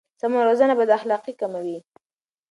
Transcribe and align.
سمه 0.21 0.39
روزنه 0.47 0.73
بد 0.79 0.89
اخلاقي 0.97 1.33
کموي. 1.39 1.77